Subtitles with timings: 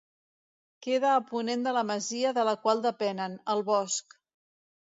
[0.85, 4.19] Queda a ponent de la masia de la qual depenen, el Bosc.